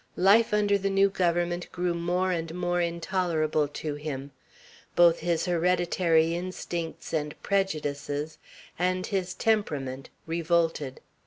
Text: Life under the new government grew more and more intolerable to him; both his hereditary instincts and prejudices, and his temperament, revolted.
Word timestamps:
Life 0.17 0.51
under 0.51 0.79
the 0.79 0.89
new 0.89 1.11
government 1.11 1.71
grew 1.71 1.93
more 1.93 2.31
and 2.31 2.55
more 2.55 2.81
intolerable 2.81 3.67
to 3.67 3.93
him; 3.93 4.31
both 4.95 5.19
his 5.19 5.45
hereditary 5.45 6.33
instincts 6.33 7.13
and 7.13 7.39
prejudices, 7.43 8.39
and 8.79 9.05
his 9.05 9.35
temperament, 9.35 10.09
revolted. 10.25 11.01